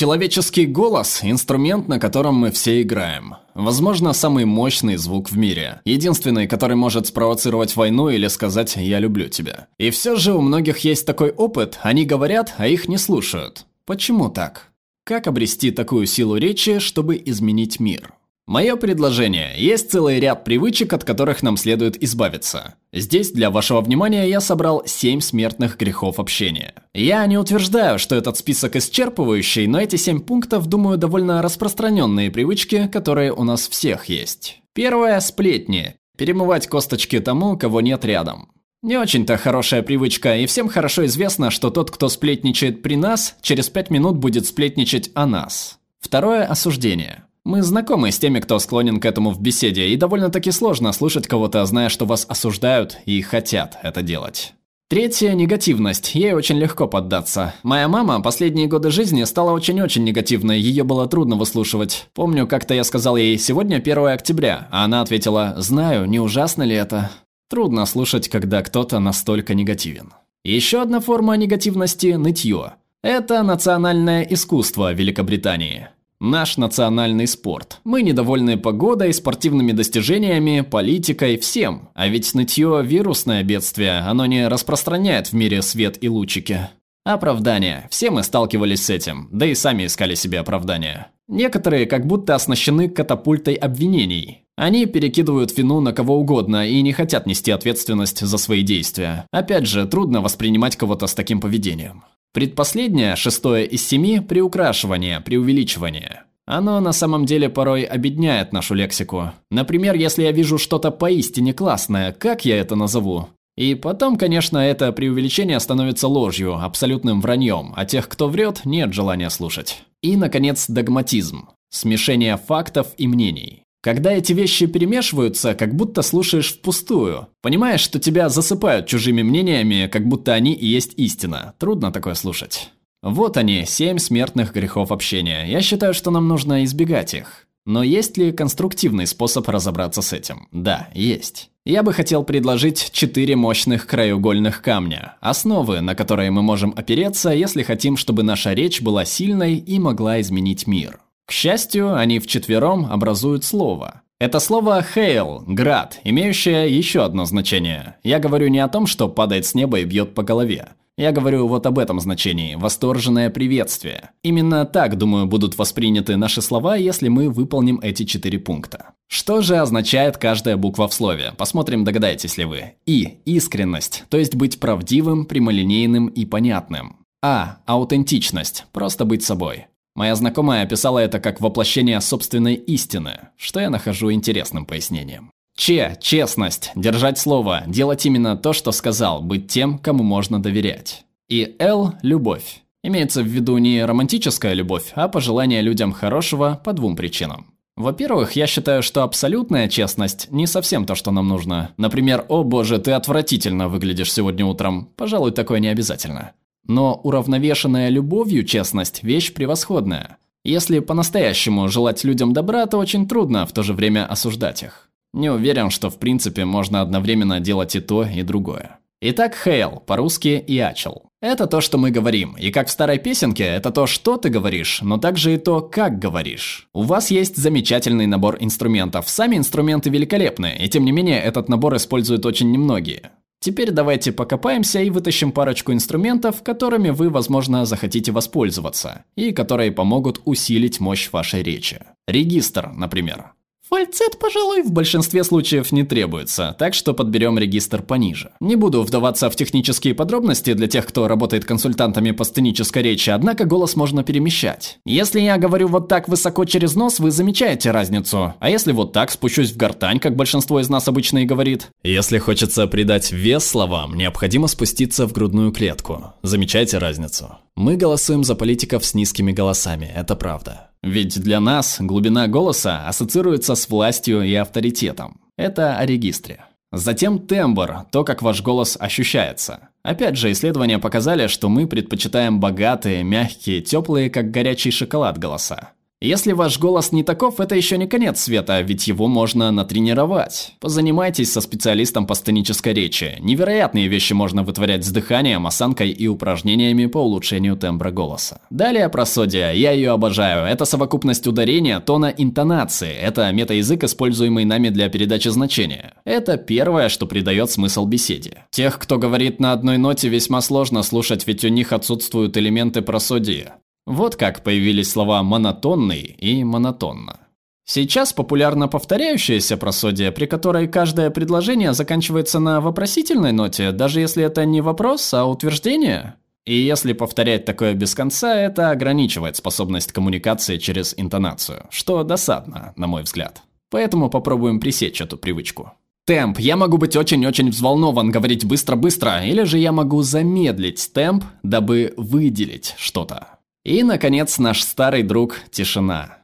Человеческий 0.00 0.64
голос– 0.64 1.20
инструмент, 1.22 1.86
на 1.86 2.00
котором 2.00 2.34
мы 2.34 2.52
все 2.52 2.80
играем. 2.80 3.34
Возможно, 3.52 4.14
самый 4.14 4.46
мощный 4.46 4.96
звук 4.96 5.30
в 5.30 5.36
мире. 5.36 5.82
Единственный, 5.84 6.48
который 6.48 6.74
может 6.74 7.08
спровоцировать 7.08 7.76
войну 7.76 8.08
или 8.08 8.26
сказать 8.28 8.76
«я 8.76 8.98
люблю 8.98 9.28
тебя». 9.28 9.66
И 9.76 9.90
все 9.90 10.16
же 10.16 10.32
у 10.32 10.40
многих 10.40 10.78
есть 10.78 11.04
такой 11.04 11.28
опыт, 11.32 11.78
они 11.82 12.06
говорят, 12.06 12.54
а 12.56 12.66
их 12.66 12.88
не 12.88 12.96
слушают. 12.96 13.66
Почему 13.84 14.30
так? 14.30 14.68
Как 15.04 15.26
обрести 15.26 15.70
такую 15.70 16.06
силу 16.06 16.38
речи, 16.38 16.78
чтобы 16.78 17.20
изменить 17.22 17.78
мир? 17.78 18.14
Мое 18.50 18.74
предложение. 18.74 19.52
Есть 19.56 19.92
целый 19.92 20.18
ряд 20.18 20.42
привычек, 20.42 20.92
от 20.92 21.04
которых 21.04 21.44
нам 21.44 21.56
следует 21.56 22.02
избавиться. 22.02 22.74
Здесь 22.92 23.30
для 23.30 23.48
вашего 23.48 23.80
внимания 23.80 24.28
я 24.28 24.40
собрал 24.40 24.82
7 24.84 25.20
смертных 25.20 25.78
грехов 25.78 26.18
общения. 26.18 26.74
Я 26.92 27.24
не 27.26 27.38
утверждаю, 27.38 28.00
что 28.00 28.16
этот 28.16 28.38
список 28.38 28.74
исчерпывающий, 28.74 29.68
но 29.68 29.80
эти 29.80 29.94
7 29.94 30.22
пунктов, 30.22 30.66
думаю, 30.66 30.98
довольно 30.98 31.42
распространенные 31.42 32.32
привычки, 32.32 32.88
которые 32.88 33.32
у 33.32 33.44
нас 33.44 33.68
всех 33.68 34.06
есть. 34.06 34.60
Первое– 34.72 35.20
сплетни. 35.20 35.94
Перемывать 36.18 36.66
косточки 36.66 37.20
тому, 37.20 37.56
кого 37.56 37.80
нет 37.80 38.04
рядом. 38.04 38.48
Не 38.82 38.96
очень-то 38.96 39.36
хорошая 39.36 39.82
привычка, 39.82 40.36
и 40.38 40.46
всем 40.46 40.68
хорошо 40.68 41.06
известно, 41.06 41.52
что 41.52 41.70
тот, 41.70 41.92
кто 41.92 42.08
сплетничает 42.08 42.82
при 42.82 42.96
нас, 42.96 43.36
через 43.42 43.68
5 43.68 43.90
минут 43.90 44.16
будет 44.16 44.44
сплетничать 44.44 45.12
о 45.14 45.26
нас. 45.26 45.78
Второе– 46.00 46.44
осуждение. 46.50 47.26
Мы 47.44 47.62
знакомы 47.62 48.12
с 48.12 48.18
теми, 48.18 48.38
кто 48.40 48.58
склонен 48.58 49.00
к 49.00 49.06
этому 49.06 49.30
в 49.30 49.40
беседе, 49.40 49.88
и 49.88 49.96
довольно-таки 49.96 50.50
сложно 50.50 50.92
слушать 50.92 51.26
кого-то, 51.26 51.64
зная, 51.64 51.88
что 51.88 52.04
вас 52.04 52.26
осуждают 52.28 52.98
и 53.06 53.22
хотят 53.22 53.78
это 53.82 54.02
делать. 54.02 54.52
Третья– 54.90 55.32
негативность. 55.34 56.14
Ей 56.16 56.32
очень 56.32 56.58
легко 56.58 56.88
поддаться. 56.88 57.54
Моя 57.62 57.86
мама 57.86 58.20
последние 58.20 58.66
годы 58.66 58.90
жизни 58.90 59.22
стала 59.24 59.52
очень-очень 59.52 60.04
негативной, 60.04 60.60
ее 60.60 60.82
было 60.82 61.06
трудно 61.06 61.36
выслушивать. 61.36 62.08
Помню, 62.12 62.46
как-то 62.46 62.74
я 62.74 62.82
сказал 62.84 63.16
ей 63.16 63.38
«сегодня 63.38 63.76
1 63.76 64.06
октября», 64.08 64.66
а 64.72 64.84
она 64.84 65.00
ответила 65.00 65.54
«знаю, 65.58 66.06
не 66.06 66.18
ужасно 66.18 66.64
ли 66.64 66.74
это?» 66.74 67.10
Трудно 67.48 67.86
слушать, 67.86 68.28
когда 68.28 68.62
кто-то 68.62 68.98
настолько 68.98 69.54
негативен. 69.54 70.12
Еще 70.44 70.82
одна 70.82 71.00
форма 71.00 71.36
негативности– 71.36 72.06
нытье. 72.18 72.74
Это 73.02 73.42
национальное 73.44 74.22
искусство 74.24 74.92
Великобритании. 74.92 75.88
Наш 76.20 76.58
национальный 76.58 77.26
спорт. 77.26 77.80
Мы 77.82 78.02
недовольны 78.02 78.58
погодой, 78.58 79.14
спортивными 79.14 79.72
достижениями, 79.72 80.60
политикой, 80.60 81.38
всем. 81.38 81.88
А 81.94 82.08
ведь 82.08 82.34
нытье– 82.34 82.82
вирусное 82.84 83.42
бедствие, 83.42 84.00
оно 84.00 84.26
не 84.26 84.46
распространяет 84.46 85.28
в 85.28 85.32
мире 85.32 85.62
свет 85.62 85.96
и 86.02 86.10
лучики. 86.10 86.68
Оправдания. 87.04 87.88
Все 87.90 88.10
мы 88.10 88.22
сталкивались 88.22 88.84
с 88.84 88.90
этим, 88.90 89.30
да 89.32 89.46
и 89.46 89.54
сами 89.54 89.86
искали 89.86 90.14
себе 90.14 90.40
оправдания. 90.40 91.10
Некоторые 91.26 91.86
как 91.86 92.06
будто 92.06 92.34
оснащены 92.34 92.90
катапультой 92.90 93.54
обвинений. 93.54 94.44
Они 94.56 94.84
перекидывают 94.84 95.56
вину 95.56 95.80
на 95.80 95.94
кого 95.94 96.18
угодно 96.18 96.68
и 96.68 96.82
не 96.82 96.92
хотят 96.92 97.24
нести 97.24 97.50
ответственность 97.50 98.20
за 98.20 98.36
свои 98.36 98.60
действия. 98.60 99.24
Опять 99.32 99.66
же, 99.66 99.86
трудно 99.86 100.20
воспринимать 100.20 100.76
кого-то 100.76 101.06
с 101.06 101.14
таким 101.14 101.40
поведением. 101.40 102.04
Предпоследнее, 102.32 103.16
шестое 103.16 103.66
из 103.66 103.86
семи– 103.86 104.20
приукрашивание, 104.28 105.20
преувеличивание. 105.20 106.22
Оно 106.46 106.80
на 106.80 106.92
самом 106.92 107.26
деле 107.26 107.48
порой 107.48 107.82
обедняет 107.82 108.52
нашу 108.52 108.74
лексику. 108.74 109.32
Например, 109.50 109.94
если 109.94 110.22
я 110.22 110.32
вижу 110.32 110.58
что-то 110.58 110.90
поистине 110.90 111.52
классное, 111.52 112.12
как 112.12 112.44
я 112.44 112.58
это 112.58 112.76
назову? 112.76 113.28
И 113.56 113.74
потом, 113.74 114.16
конечно, 114.16 114.58
это 114.58 114.90
преувеличение 114.92 115.60
становится 115.60 116.08
ложью, 116.08 116.56
абсолютным 116.56 117.20
враньем, 117.20 117.72
а 117.76 117.84
тех, 117.84 118.08
кто 118.08 118.28
врет, 118.28 118.62
нет 118.64 118.92
желания 118.92 119.28
слушать. 119.28 119.82
И, 120.02 120.16
наконец, 120.16 120.66
догматизм. 120.68 121.48
Смешение 121.70 122.36
фактов 122.36 122.88
и 122.96 123.06
мнений. 123.06 123.62
Когда 123.82 124.12
эти 124.12 124.34
вещи 124.34 124.66
перемешиваются, 124.66 125.54
как 125.54 125.74
будто 125.74 126.02
слушаешь 126.02 126.52
впустую. 126.52 127.28
Понимаешь, 127.40 127.80
что 127.80 127.98
тебя 127.98 128.28
засыпают 128.28 128.86
чужими 128.86 129.22
мнениями, 129.22 129.88
как 129.90 130.06
будто 130.06 130.34
они 130.34 130.52
и 130.52 130.66
есть 130.66 130.92
истина. 130.96 131.54
Трудно 131.58 131.90
такое 131.90 132.14
слушать. 132.14 132.70
Вот 133.02 133.38
они, 133.38 133.64
семь 133.66 133.96
смертных 133.96 134.52
грехов 134.52 134.92
общения. 134.92 135.46
Я 135.46 135.62
считаю, 135.62 135.94
что 135.94 136.10
нам 136.10 136.28
нужно 136.28 136.64
избегать 136.64 137.14
их. 137.14 137.46
Но 137.64 137.82
есть 137.82 138.18
ли 138.18 138.32
конструктивный 138.32 139.06
способ 139.06 139.48
разобраться 139.48 140.02
с 140.02 140.12
этим? 140.12 140.48
Да, 140.52 140.88
есть. 140.94 141.50
Я 141.64 141.82
бы 141.82 141.92
хотел 141.92 142.24
предложить 142.24 142.90
четыре 142.92 143.36
мощных 143.36 143.86
краеугольных 143.86 144.60
камня, 144.60 145.16
основы, 145.20 145.80
на 145.80 145.94
которые 145.94 146.30
мы 146.30 146.42
можем 146.42 146.74
опереться, 146.76 147.30
если 147.30 147.62
хотим, 147.62 147.96
чтобы 147.96 148.22
наша 148.22 148.54
речь 148.54 148.80
была 148.82 149.04
сильной 149.04 149.56
и 149.56 149.78
могла 149.78 150.20
изменить 150.20 150.66
мир. 150.66 151.00
К 151.30 151.32
счастью, 151.32 151.96
они 151.96 152.18
вчетвером 152.18 152.86
образуют 152.86 153.44
слово. 153.44 154.02
Это 154.18 154.40
слово 154.40 154.84
«hail»– 154.96 155.44
«град», 155.46 156.00
имеющее 156.02 156.76
еще 156.76 157.04
одно 157.04 157.24
значение. 157.24 157.98
Я 158.02 158.18
говорю 158.18 158.48
не 158.48 158.58
о 158.58 158.66
том, 158.66 158.88
что 158.88 159.08
падает 159.08 159.46
с 159.46 159.54
неба 159.54 159.78
и 159.78 159.84
бьет 159.84 160.12
по 160.16 160.24
голове. 160.24 160.70
Я 160.98 161.12
говорю 161.12 161.46
вот 161.46 161.66
об 161.66 161.78
этом 161.78 162.00
значении– 162.00 162.56
восторженное 162.56 163.30
приветствие. 163.30 164.10
Именно 164.24 164.64
так, 164.64 164.98
думаю, 164.98 165.26
будут 165.26 165.56
восприняты 165.56 166.16
наши 166.16 166.42
слова, 166.42 166.74
если 166.74 167.06
мы 167.06 167.30
выполним 167.30 167.78
эти 167.80 168.02
четыре 168.02 168.40
пункта. 168.40 168.94
Что 169.06 169.40
же 169.40 169.56
означает 169.58 170.16
каждая 170.16 170.56
буква 170.56 170.88
в 170.88 170.94
слове? 170.94 171.32
Посмотрим, 171.38 171.84
догадаетесь 171.84 172.38
ли 172.38 172.44
вы. 172.44 172.72
И– 172.86 173.20
искренность, 173.24 174.02
то 174.08 174.18
есть 174.18 174.34
быть 174.34 174.58
правдивым, 174.58 175.26
прямолинейным 175.26 176.08
и 176.08 176.24
понятным. 176.24 176.96
А– 177.22 177.58
аутентичность, 177.66 178.64
просто 178.72 179.04
быть 179.04 179.22
собой. 179.22 179.66
Моя 180.00 180.14
знакомая 180.14 180.62
описала 180.62 180.98
это 180.98 181.20
как 181.20 181.42
воплощение 181.42 182.00
собственной 182.00 182.54
истины, 182.54 183.28
что 183.36 183.60
я 183.60 183.68
нахожу 183.68 184.10
интересным 184.10 184.64
пояснением. 184.64 185.30
Че– 185.54 185.98
честность, 186.00 186.70
держать 186.74 187.18
слово, 187.18 187.64
делать 187.66 188.06
именно 188.06 188.34
то, 188.34 188.54
что 188.54 188.72
сказал, 188.72 189.20
быть 189.20 189.48
тем, 189.48 189.76
кому 189.76 190.02
можно 190.02 190.42
доверять. 190.42 191.04
И 191.28 191.54
Л– 191.58 191.92
любовь. 192.02 192.62
Имеется 192.82 193.20
в 193.22 193.26
виду 193.26 193.58
не 193.58 193.84
романтическая 193.84 194.54
любовь, 194.54 194.90
а 194.94 195.06
пожелание 195.06 195.60
людям 195.60 195.92
хорошего 195.92 196.58
по 196.64 196.72
двум 196.72 196.96
причинам. 196.96 197.48
Во-первых, 197.76 198.32
я 198.32 198.46
считаю, 198.46 198.82
что 198.82 199.02
абсолютная 199.02 199.68
честность 199.68 200.28
не 200.30 200.46
совсем 200.46 200.86
то, 200.86 200.94
что 200.94 201.10
нам 201.10 201.28
нужно. 201.28 201.72
Например, 201.76 202.24
«О 202.30 202.42
боже, 202.42 202.78
ты 202.78 202.92
отвратительно 202.92 203.68
выглядишь 203.68 204.14
сегодня 204.14 204.46
утром». 204.46 204.88
Пожалуй, 204.96 205.32
такое 205.32 205.60
не 205.60 205.68
обязательно. 205.68 206.32
Но 206.66 206.94
уравновешенная 207.02 207.88
любовью 207.88 208.44
честность– 208.44 209.02
вещь 209.02 209.32
превосходная. 209.32 210.18
Если 210.44 210.78
по-настоящему 210.78 211.68
желать 211.68 212.04
людям 212.04 212.32
добра, 212.32 212.66
то 212.66 212.78
очень 212.78 213.06
трудно 213.06 213.46
в 213.46 213.52
то 213.52 213.62
же 213.62 213.74
время 213.74 214.06
осуждать 214.06 214.62
их. 214.62 214.88
Не 215.12 215.30
уверен, 215.30 215.70
что 215.70 215.90
в 215.90 215.98
принципе 215.98 216.44
можно 216.44 216.80
одновременно 216.80 217.40
делать 217.40 217.74
и 217.76 217.80
то, 217.80 218.04
и 218.04 218.22
другое. 218.22 218.78
Итак, 219.02 219.34
хейл, 219.34 219.82
по-русски 219.86 220.44
ячел. 220.46 221.10
Это 221.22 221.46
то, 221.46 221.60
что 221.60 221.78
мы 221.78 221.90
говорим, 221.90 222.34
и 222.38 222.50
как 222.50 222.68
в 222.68 222.70
старой 222.70 222.98
песенке, 222.98 223.44
это 223.44 223.70
то, 223.70 223.86
что 223.86 224.16
ты 224.16 224.30
говоришь, 224.30 224.80
но 224.82 224.98
также 224.98 225.34
и 225.34 225.38
то, 225.38 225.60
как 225.60 225.98
говоришь. 225.98 226.68
У 226.72 226.82
вас 226.82 227.10
есть 227.10 227.36
замечательный 227.36 228.06
набор 228.06 228.36
инструментов, 228.40 229.08
сами 229.08 229.36
инструменты 229.36 229.90
великолепны, 229.90 230.56
и 230.58 230.68
тем 230.68 230.84
не 230.84 230.92
менее 230.92 231.20
этот 231.20 231.48
набор 231.48 231.76
используют 231.76 232.24
очень 232.24 232.50
немногие. 232.50 233.10
Теперь 233.42 233.70
давайте 233.70 234.12
покопаемся 234.12 234.80
и 234.82 234.90
вытащим 234.90 235.32
парочку 235.32 235.72
инструментов, 235.72 236.42
которыми 236.42 236.90
вы, 236.90 237.08
возможно, 237.08 237.64
захотите 237.64 238.12
воспользоваться, 238.12 239.04
и 239.16 239.32
которые 239.32 239.72
помогут 239.72 240.20
усилить 240.26 240.78
мощь 240.78 241.10
вашей 241.10 241.42
речи. 241.42 241.80
Регистр, 242.06 242.70
например. 242.70 243.32
Фальцет, 243.70 244.18
пожалуй, 244.18 244.62
в 244.62 244.72
большинстве 244.72 245.22
случаев 245.22 245.70
не 245.70 245.84
требуется, 245.84 246.56
так 246.58 246.74
что 246.74 246.92
подберем 246.92 247.38
регистр 247.38 247.82
пониже. 247.82 248.32
Не 248.40 248.56
буду 248.56 248.82
вдаваться 248.82 249.30
в 249.30 249.36
технические 249.36 249.94
подробности 249.94 250.54
для 250.54 250.66
тех, 250.66 250.84
кто 250.86 251.06
работает 251.06 251.44
консультантами 251.44 252.10
по 252.10 252.24
сценической 252.24 252.82
речи, 252.82 253.10
однако 253.10 253.44
голос 253.44 253.76
можно 253.76 254.02
перемещать. 254.02 254.80
Если 254.84 255.20
я 255.20 255.38
говорю 255.38 255.68
вот 255.68 255.86
так 255.86 256.08
высоко 256.08 256.44
через 256.46 256.74
нос, 256.74 256.98
вы 256.98 257.12
замечаете 257.12 257.70
разницу. 257.70 258.34
А 258.40 258.50
если 258.50 258.72
вот 258.72 258.92
так 258.92 259.12
спущусь 259.12 259.52
в 259.52 259.56
гортань, 259.56 260.00
как 260.00 260.16
большинство 260.16 260.58
из 260.58 260.68
нас 260.68 260.88
обычно 260.88 261.18
и 261.18 261.24
говорит? 261.24 261.68
Если 261.84 262.18
хочется 262.18 262.66
придать 262.66 263.12
вес 263.12 263.46
словам, 263.46 263.94
необходимо 263.94 264.48
спуститься 264.48 265.06
в 265.06 265.12
грудную 265.12 265.52
клетку. 265.52 266.14
Замечаете 266.22 266.78
разницу? 266.78 267.38
Мы 267.54 267.76
голосуем 267.76 268.24
за 268.24 268.34
политиков 268.34 268.84
с 268.84 268.94
низкими 268.94 269.30
голосами, 269.30 269.92
это 269.94 270.16
правда. 270.16 270.69
Ведь 270.82 271.20
для 271.20 271.40
нас 271.40 271.78
глубина 271.80 272.26
голоса 272.26 272.88
ассоциируется 272.88 273.54
с 273.54 273.68
властью 273.68 274.22
и 274.22 274.34
авторитетом. 274.34 275.20
Это 275.36 275.76
о 275.76 275.84
регистре. 275.84 276.44
Затем 276.72 277.18
тембр, 277.18 277.86
то, 277.90 278.04
как 278.04 278.22
ваш 278.22 278.42
голос 278.42 278.76
ощущается. 278.78 279.70
Опять 279.82 280.16
же, 280.16 280.30
исследования 280.30 280.78
показали, 280.78 281.26
что 281.26 281.48
мы 281.48 281.66
предпочитаем 281.66 282.38
богатые, 282.38 283.02
мягкие, 283.02 283.60
теплые, 283.60 284.08
как 284.08 284.30
горячий 284.30 284.70
шоколад 284.70 285.18
голоса. 285.18 285.72
Если 286.02 286.32
ваш 286.32 286.58
голос 286.58 286.92
не 286.92 287.02
таков, 287.02 287.40
это 287.40 287.54
еще 287.54 287.76
не 287.76 287.86
конец 287.86 288.20
света, 288.20 288.58
ведь 288.62 288.88
его 288.88 289.06
можно 289.06 289.50
натренировать. 289.50 290.54
Позанимайтесь 290.58 291.30
со 291.30 291.42
специалистом 291.42 292.06
по 292.06 292.14
сценической 292.14 292.72
речи. 292.72 293.18
Невероятные 293.20 293.86
вещи 293.86 294.14
можно 294.14 294.42
вытворять 294.42 294.82
с 294.82 294.90
дыханием, 294.90 295.46
осанкой 295.46 295.90
и 295.90 296.08
упражнениями 296.08 296.86
по 296.86 297.02
улучшению 297.02 297.54
тембра 297.58 297.90
голоса. 297.90 298.40
Далее 298.48 298.88
просодия. 298.88 299.52
Я 299.52 299.72
ее 299.72 299.90
обожаю. 299.90 300.46
Это 300.46 300.64
совокупность 300.64 301.26
ударения, 301.26 301.80
тона, 301.80 302.06
интонации. 302.16 302.94
Это 302.94 303.30
метаязык, 303.30 303.84
используемый 303.84 304.46
нами 304.46 304.70
для 304.70 304.88
передачи 304.88 305.28
значения. 305.28 305.92
Это 306.06 306.38
первое, 306.38 306.88
что 306.88 307.04
придает 307.04 307.50
смысл 307.50 307.84
беседе. 307.84 308.46
Тех, 308.52 308.78
кто 308.78 308.96
говорит 308.96 309.38
на 309.38 309.52
одной 309.52 309.76
ноте, 309.76 310.08
весьма 310.08 310.40
сложно 310.40 310.82
слушать, 310.82 311.26
ведь 311.26 311.44
у 311.44 311.48
них 311.48 311.74
отсутствуют 311.74 312.38
элементы 312.38 312.80
просодии. 312.80 313.50
Вот 313.86 314.16
как 314.16 314.42
появились 314.42 314.90
слова 314.90 315.22
«монотонный» 315.22 316.02
и 316.02 316.44
«монотонно». 316.44 317.20
Сейчас 317.64 318.12
популярна 318.12 318.66
повторяющаяся 318.66 319.56
просодия, 319.56 320.10
при 320.10 320.26
которой 320.26 320.66
каждое 320.66 321.10
предложение 321.10 321.72
заканчивается 321.72 322.40
на 322.40 322.60
вопросительной 322.60 323.30
ноте, 323.30 323.70
даже 323.70 324.00
если 324.00 324.24
это 324.24 324.44
не 324.44 324.60
вопрос, 324.60 325.14
а 325.14 325.24
утверждение. 325.24 326.14
И 326.44 326.56
если 326.56 326.94
повторять 326.94 327.44
такое 327.44 327.74
без 327.74 327.94
конца, 327.94 328.34
это 328.34 328.70
ограничивает 328.70 329.36
способность 329.36 329.92
коммуникации 329.92 330.56
через 330.56 330.94
интонацию, 330.96 331.66
что 331.70 332.02
досадно, 332.02 332.72
на 332.76 332.86
мой 332.88 333.04
взгляд. 333.04 333.42
Поэтому 333.70 334.10
попробуем 334.10 334.58
пресечь 334.58 335.00
эту 335.00 335.16
привычку. 335.16 335.72
Темп. 336.06 336.40
Я 336.40 336.56
могу 336.56 336.76
быть 336.76 336.96
очень-очень 336.96 337.50
взволнован, 337.50 338.10
говорить 338.10 338.44
быстро-быстро, 338.44 339.24
или 339.24 339.44
же 339.44 339.58
я 339.58 339.70
могу 339.70 340.02
замедлить 340.02 340.92
темп, 340.92 341.24
дабы 341.44 341.94
выделить 341.96 342.74
что-то. 342.78 343.38
И, 343.64 343.82
наконец, 343.82 344.38
наш 344.38 344.62
старый 344.62 345.02
друг– 345.02 345.40
тишина. 345.50 346.18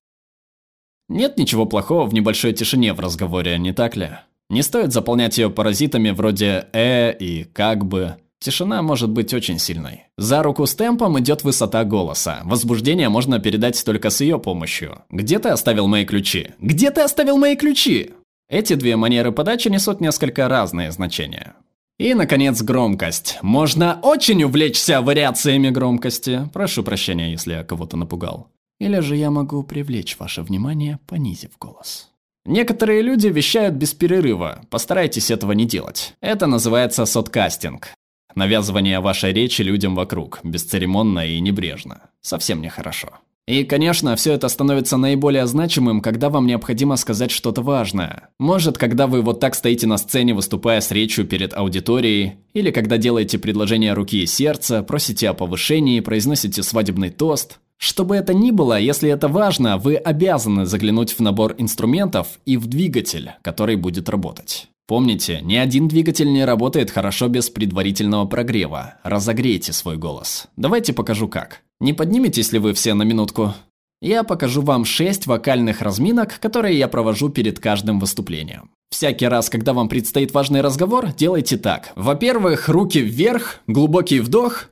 Нет 1.08 1.38
ничего 1.38 1.66
плохого 1.66 2.06
в 2.06 2.14
небольшой 2.14 2.52
тишине 2.52 2.92
в 2.92 3.00
разговоре, 3.00 3.58
не 3.58 3.72
так 3.72 3.96
ли? 3.96 4.10
Не 4.48 4.62
стоит 4.62 4.92
заполнять 4.92 5.38
ее 5.38 5.50
паразитами 5.50 6.10
вроде 6.10 6.68
«э» 6.72 7.16
и 7.16 7.44
«как 7.44 7.84
бы». 7.84 8.16
Тишина 8.38 8.82
может 8.82 9.10
быть 9.10 9.32
очень 9.34 9.58
сильной. 9.58 10.04
За 10.16 10.42
руку 10.42 10.66
с 10.66 10.74
темпом 10.74 11.18
идет 11.18 11.42
высота 11.42 11.84
голоса. 11.84 12.42
Возбуждение 12.44 13.08
можно 13.08 13.38
передать 13.38 13.82
только 13.84 14.10
с 14.10 14.20
ее 14.20 14.38
помощью. 14.38 15.02
«Где 15.10 15.38
ты 15.38 15.48
оставил 15.48 15.88
мои 15.88 16.04
ключи? 16.04 16.50
Где 16.60 16.90
ты 16.90 17.00
оставил 17.00 17.38
мои 17.38 17.56
ключи?» 17.56 18.12
Эти 18.48 18.74
две 18.74 18.96
манеры 18.96 19.32
подачи 19.32 19.68
несут 19.68 20.00
несколько 20.00 20.48
разные 20.48 20.92
значения. 20.92 21.54
И, 21.98 22.12
наконец, 22.12 22.60
громкость. 22.62 23.38
Можно 23.40 23.98
очень 24.02 24.42
увлечься 24.44 25.00
вариациями 25.00 25.70
громкости. 25.70 26.48
Прошу 26.52 26.82
прощения, 26.82 27.30
если 27.30 27.54
я 27.54 27.64
кого-то 27.64 27.96
напугал. 27.96 28.48
Или 28.78 29.00
же 29.00 29.16
я 29.16 29.30
могу 29.30 29.62
привлечь 29.62 30.18
ваше 30.18 30.42
внимание, 30.42 30.98
понизив 31.06 31.52
голос. 31.58 32.10
Некоторые 32.44 33.00
люди 33.02 33.28
вещают 33.28 33.74
без 33.74 33.94
перерыва. 33.94 34.60
Постарайтесь 34.68 35.30
этого 35.30 35.52
не 35.52 35.64
делать. 35.64 36.14
Это 36.20 36.46
называется 36.46 37.06
соткастинг. 37.06 37.88
Навязывание 38.34 39.00
вашей 39.00 39.32
речи 39.32 39.62
людям 39.62 39.94
вокруг, 39.94 40.40
бесцеремонно 40.44 41.26
и 41.26 41.40
небрежно. 41.40 42.10
Совсем 42.20 42.60
нехорошо. 42.60 43.14
И, 43.46 43.62
конечно, 43.62 44.16
все 44.16 44.32
это 44.32 44.48
становится 44.48 44.96
наиболее 44.96 45.46
значимым, 45.46 46.00
когда 46.00 46.30
вам 46.30 46.46
необходимо 46.46 46.96
сказать 46.96 47.30
что-то 47.30 47.62
важное. 47.62 48.30
Может, 48.40 48.76
когда 48.76 49.06
вы 49.06 49.22
вот 49.22 49.38
так 49.38 49.54
стоите 49.54 49.86
на 49.86 49.98
сцене, 49.98 50.34
выступая 50.34 50.80
с 50.80 50.90
речью 50.90 51.26
перед 51.26 51.54
аудиторией, 51.54 52.38
или 52.54 52.72
когда 52.72 52.96
делаете 52.98 53.38
предложение 53.38 53.92
руки 53.92 54.22
и 54.22 54.26
сердца, 54.26 54.82
просите 54.82 55.28
о 55.28 55.34
повышении, 55.34 56.00
произносите 56.00 56.64
свадебный 56.64 57.10
тост. 57.10 57.60
Что 57.78 58.04
бы 58.04 58.16
это 58.16 58.34
ни 58.34 58.50
было, 58.50 58.80
если 58.80 59.10
это 59.10 59.28
важно, 59.28 59.78
вы 59.78 59.94
обязаны 59.94 60.66
заглянуть 60.66 61.12
в 61.12 61.20
набор 61.20 61.54
инструментов 61.58 62.40
и 62.46 62.56
в 62.56 62.66
двигатель, 62.66 63.32
который 63.42 63.76
будет 63.76 64.08
работать. 64.08 64.68
Помните, 64.88 65.40
ни 65.42 65.56
один 65.56 65.88
двигатель 65.88 66.32
не 66.32 66.44
работает 66.44 66.92
хорошо 66.92 67.26
без 67.28 67.50
предварительного 67.50 68.26
прогрева. 68.26 68.94
Разогрейте 69.02 69.72
свой 69.72 69.96
голос. 69.96 70.46
Давайте 70.56 70.92
покажу 70.92 71.28
как. 71.28 71.62
Не 71.80 71.92
подниметесь 71.92 72.52
ли 72.52 72.60
вы 72.60 72.72
все 72.72 72.94
на 72.94 73.02
минутку? 73.02 73.54
Я 74.00 74.22
покажу 74.22 74.62
вам 74.62 74.84
6 74.84 75.26
вокальных 75.26 75.82
разминок, 75.82 76.38
которые 76.38 76.78
я 76.78 76.86
провожу 76.86 77.30
перед 77.30 77.58
каждым 77.58 77.98
выступлением. 77.98 78.70
Всякий 78.90 79.26
раз, 79.26 79.50
когда 79.50 79.72
вам 79.72 79.88
предстоит 79.88 80.32
важный 80.32 80.60
разговор, 80.60 81.12
делайте 81.12 81.56
так. 81.56 81.92
Во-первых, 81.96 82.68
руки 82.68 83.00
вверх, 83.00 83.60
глубокий 83.66 84.20
вдох 84.20 84.68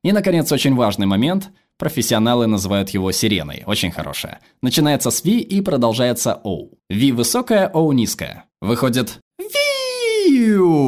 И, 0.05 0.13
наконец, 0.13 0.53
очень 0.53 0.77
важный 0.77 1.07
момент– 1.07 1.51
Профессионалы 1.79 2.47
называют 2.47 2.91
его 2.91 3.11
сиреной, 3.13 3.65
очень 3.67 3.91
хорошая. 3.91 4.41
Начинается 4.63 5.11
с 5.11 5.25
V 5.25 5.31
и 5.31 5.61
продолжается 5.61 6.41
O. 6.45 6.71
V 6.89 7.13
высокая, 7.13 7.71
O 7.75 7.93
низкая. 7.93 8.45
Выходит 8.61 9.19
Виу. 10.29 10.85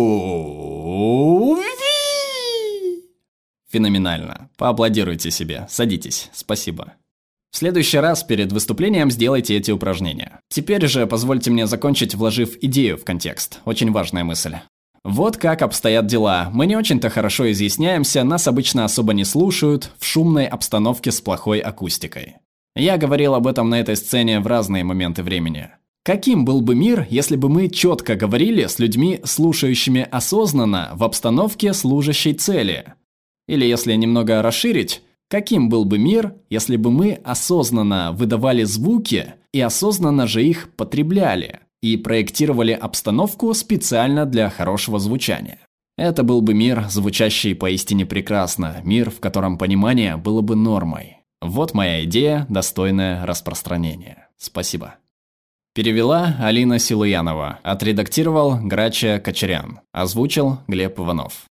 Феноменально. 3.69 4.49
Поаплодируйте 4.57 5.31
себе. 5.31 5.67
Садитесь. 5.69 6.31
Спасибо. 6.33 6.95
В 7.51 7.59
следующий 7.59 7.99
раз 7.99 8.23
перед 8.23 8.53
выступлением 8.53 9.11
сделайте 9.11 9.57
эти 9.57 9.71
упражнения. 9.71 10.41
Теперь 10.49 10.87
же 10.87 11.07
позвольте 11.07 11.51
мне 11.51 11.67
закончить, 11.67 12.15
вложив 12.15 12.57
идею 12.63 12.97
в 12.97 13.05
контекст. 13.05 13.61
Очень 13.65 13.93
важная 13.93 14.25
мысль. 14.25 14.57
Вот 15.07 15.37
как 15.37 15.63
обстоят 15.63 16.07
дела. 16.07 16.51
Мы 16.53 16.67
не 16.67 16.75
очень-то 16.75 17.11
хорошо 17.11 17.49
изъясняемся, 17.53 18.25
нас 18.25 18.49
обычно 18.49 18.85
особо 18.85 19.13
не 19.13 19.25
слушают, 19.25 19.93
в 20.01 20.05
шумной 20.05 20.47
обстановке 20.47 21.13
с 21.13 21.21
плохой 21.21 21.61
акустикой. 21.61 22.39
Я 22.75 22.97
говорил 22.97 23.35
об 23.35 23.47
этом 23.47 23.71
на 23.71 23.79
этой 23.79 23.95
сцене 23.95 24.41
в 24.41 24.49
разные 24.49 24.83
моменты 24.83 25.23
времени. 25.23 25.69
Каким 26.03 26.45
был 26.45 26.61
бы 26.61 26.75
мир, 26.75 27.07
если 27.09 27.37
бы 27.37 27.49
мы 27.49 27.69
четко 27.69 28.17
говорили 28.17 28.67
с 28.67 28.81
людьми, 28.81 29.21
слушающими 29.23 30.09
осознанно 30.11 30.91
в 30.95 31.05
обстановке 31.05 31.73
служащей 31.73 32.35
цели? 32.35 32.95
Или 33.47 33.65
если 33.65 33.95
немного 33.95 34.43
расширить, 34.43 35.03
каким 35.29 35.69
был 35.69 35.85
бы 35.85 35.99
мир, 35.99 36.35
если 36.51 36.77
бы 36.77 36.91
мы 36.91 37.21
осознанно 37.23 38.11
выдавали 38.11 38.65
звуки 38.65 39.35
и 39.53 39.61
осознанно 39.61 40.27
же 40.27 40.45
их 40.45 40.75
потребляли? 40.75 41.61
И 41.93 41.97
проектировали 41.97 42.73
обстановку 42.73 43.53
специально 43.55 44.27
для 44.27 44.51
хорошего 44.51 44.99
звучания. 44.99 45.59
Это 45.97 46.23
был 46.23 46.43
бы 46.43 46.53
мир, 46.53 46.87
звучащий 46.91 47.55
поистине 47.55 48.05
прекрасно, 48.05 48.81
мир, 48.85 49.11
в 49.11 49.21
котором 49.21 49.57
понимание 49.57 50.17
было 50.17 50.43
бы 50.43 50.57
нормой. 50.57 51.19
Вот 51.41 51.75
моя 51.75 52.05
идея, 52.05 52.47
достойная 52.49 53.25
распространения. 53.25 54.29
Спасибо. 54.37 54.97
Перевела 55.75 56.37
Алина 56.41 56.79
Силуянова, 56.79 57.61
отредактировал 57.63 58.59
Грача 58.61 59.19
Кочерян, 59.19 59.81
озвучил 59.93 60.59
Глеб 60.69 60.99
Иванов. 60.99 61.47